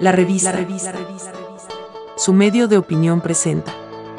[0.00, 0.54] La revista.
[2.16, 3.74] Su medio de opinión presenta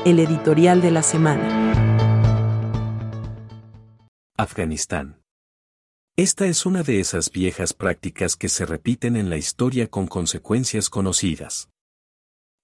[0.06, 1.74] el editorial de la semana.
[4.38, 5.24] Afganistán.
[6.16, 10.88] Esta es una de esas viejas prácticas que se repiten en la historia con consecuencias
[10.92, 11.72] conocidas.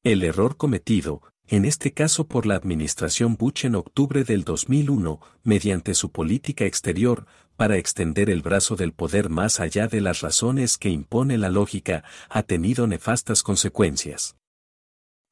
[0.03, 5.95] El error cometido, en este caso por la administración Bush en octubre del 2001, mediante
[5.95, 7.25] su política exterior,
[7.57, 12.03] para extender el brazo del poder más allá de las razones que impone la lógica,
[12.29, 14.37] ha tenido nefastas consecuencias.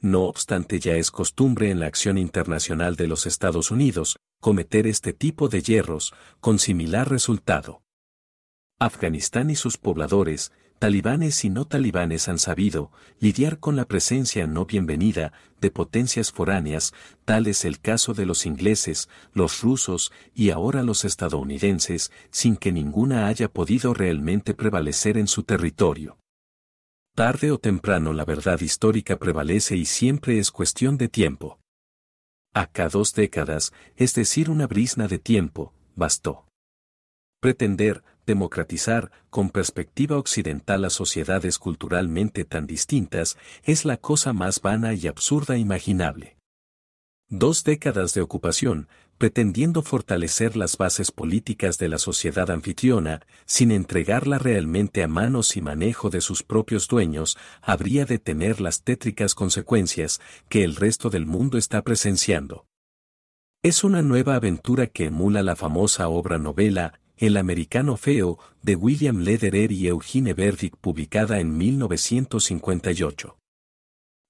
[0.02, 5.14] No obstante ya es costumbre en la acción internacional de los Estados Unidos, cometer este
[5.14, 7.82] tipo de hierros, con similar resultado.
[8.78, 10.52] Afganistán y sus pobladores,
[10.86, 16.94] talibanes y no talibanes han sabido lidiar con la presencia no bienvenida de potencias foráneas,
[17.26, 22.72] tal es el caso de los ingleses, los rusos y ahora los estadounidenses, sin que
[22.72, 26.20] ninguna haya podido realmente prevalecer en su territorio.
[27.16, 31.58] Tarde o temprano la verdad histórica prevalece y siempre es cuestión de tiempo.
[32.54, 36.46] Acá dos décadas, es decir una brisna de tiempo, bastó.
[37.42, 44.94] Pretender, democratizar, con perspectiva occidental a sociedades culturalmente tan distintas, es la cosa más vana
[44.94, 46.38] y absurda imaginable.
[47.28, 48.88] Dos décadas de ocupación,
[49.18, 55.62] pretendiendo fortalecer las bases políticas de la sociedad anfitriona, sin entregarla realmente a manos y
[55.62, 61.26] manejo de sus propios dueños, habría de tener las tétricas consecuencias que el resto del
[61.26, 62.68] mundo está presenciando.
[63.64, 69.20] Es una nueva aventura que emula la famosa obra novela el americano feo, de William
[69.20, 73.38] Lederer y Eugene Verdick publicada en 1958.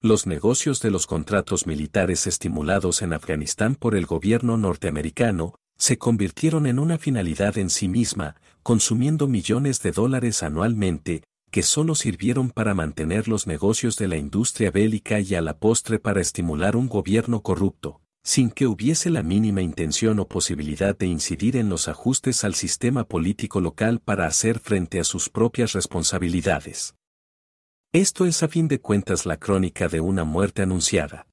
[0.02, 6.68] Los negocios de los contratos militares estimulados en Afganistán por el gobierno norteamericano, se convirtieron
[6.68, 12.74] en una finalidad en sí misma, consumiendo millones de dólares anualmente, que solo sirvieron para
[12.74, 17.42] mantener los negocios de la industria bélica y a la postre para estimular un gobierno
[17.42, 22.56] corrupto, sin que hubiese la mínima intención o posibilidad de incidir en los ajustes al
[22.56, 26.96] sistema político local para hacer frente a sus propias responsabilidades.
[27.94, 31.28] Esto es a fin de cuentas la crónica de una muerte anunciada.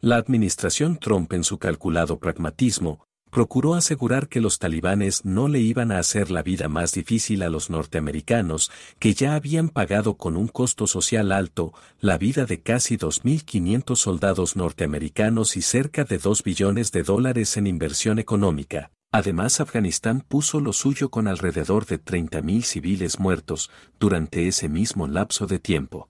[0.00, 5.92] La administración Trump en su calculado pragmatismo, procuró asegurar que los talibanes no le iban
[5.92, 10.48] a hacer la vida más difícil a los norteamericanos, que ya habían pagado con un
[10.48, 16.92] costo social alto la vida de casi 2.500 soldados norteamericanos y cerca de 2 billones
[16.92, 18.90] de dólares en inversión económica.
[19.12, 25.46] Además, Afganistán puso lo suyo con alrededor de 30.000 civiles muertos durante ese mismo lapso
[25.46, 26.08] de tiempo.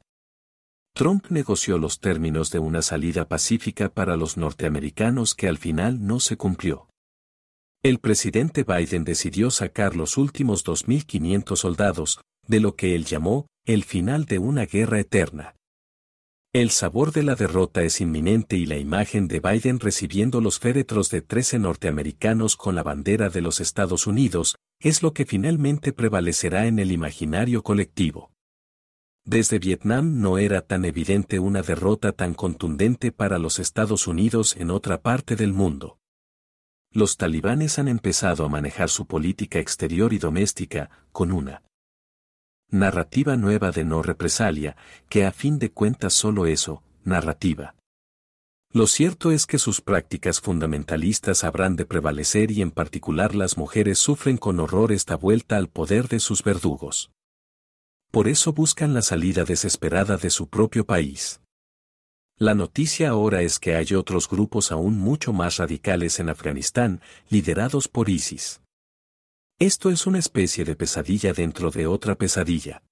[0.93, 6.21] Trump negoció los términos de una salida pacífica para los norteamericanos que al final no
[6.21, 6.90] se cumplió.
[7.83, 13.85] El presidente Biden decidió sacar los últimos 2.500 soldados, de lo que él llamó, el
[13.85, 15.57] final de una guerra eterna.
[16.53, 21.09] El sabor de la derrota es inminente y la imagen de Biden recibiendo los féretros
[21.09, 26.67] de 13 norteamericanos con la bandera de los Estados Unidos, es lo que finalmente prevalecerá
[26.67, 28.31] en el imaginario colectivo.
[29.25, 34.71] Desde Vietnam no era tan evidente una derrota tan contundente para los Estados Unidos en
[34.71, 36.00] otra parte del mundo
[36.93, 41.63] los talibanes han empezado a manejar su política exterior y doméstica con una
[42.69, 44.77] narrativa nueva de no represalia,
[45.09, 47.75] que a fin de cuentas solo eso, narrativa.
[48.73, 53.99] Lo cierto es que sus prácticas fundamentalistas habrán de prevalecer y en particular las mujeres
[53.99, 57.11] sufren con horror esta vuelta al poder de sus verdugos.
[58.13, 61.40] Por eso buscan la salida desesperada de su propio país.
[62.43, 67.87] La noticia ahora es que hay otros grupos aún mucho más radicales en Afganistán, liderados
[67.87, 68.63] por ISIS.
[69.59, 72.83] Esto es una especie de pesadilla dentro de otra pesadilla.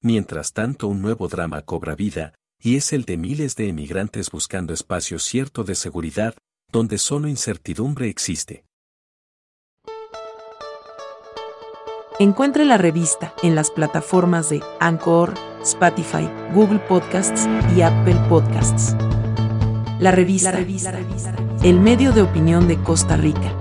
[0.00, 4.72] Mientras tanto un nuevo drama cobra vida, y es el de miles de emigrantes buscando
[4.72, 6.34] espacio cierto de seguridad,
[6.72, 8.64] donde solo incertidumbre existe.
[12.18, 18.94] Encuentre la revista en las plataformas de Anchor, Spotify, Google Podcasts y Apple Podcasts.
[19.98, 20.52] La revista,
[21.62, 23.52] el medio de opinión de Costa Rica.